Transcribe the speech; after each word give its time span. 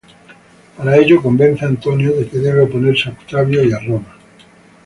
Para 0.77 0.97
ello, 0.97 1.21
convence 1.21 1.63
a 1.63 1.67
Antonio 1.67 2.09
de 2.17 2.27
que 2.27 2.39
debe 2.39 2.61
oponerse 2.61 3.09
a 3.09 3.11
Octavio, 3.11 3.63
y 3.63 3.71
a 3.71 3.77
Roma. 3.77 4.17